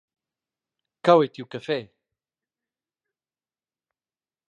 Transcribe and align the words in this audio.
Cheu 1.09 1.21
tiu 1.35 1.47
caffè. 1.55 1.79